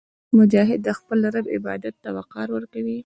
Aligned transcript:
مجاهد 0.37 0.79
د 0.83 0.89
خپل 0.99 1.19
رب 1.35 1.45
عبادت 1.57 1.95
ته 2.03 2.09
وقار 2.17 2.47
ورکوي. 2.55 2.97